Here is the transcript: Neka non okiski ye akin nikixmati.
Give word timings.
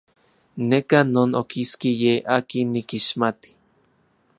Neka 0.69 0.99
non 1.13 1.29
okiski 1.41 1.91
ye 2.03 2.13
akin 2.35 2.67
nikixmati. 2.71 3.49